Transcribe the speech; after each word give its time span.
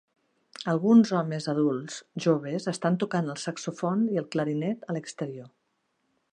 Alguns 0.71 1.11
homes 1.17 1.47
adults 1.53 1.99
joves 2.25 2.67
estan 2.73 2.97
tocant 3.05 3.31
el 3.35 3.39
saxòfon 3.45 4.03
i 4.17 4.21
el 4.23 4.29
clarinet 4.37 4.89
a 4.91 4.99
l'exterior. 4.99 5.55